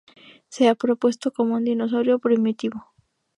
[0.49, 2.91] Se ha propuesto como un dinosaurio primitivo.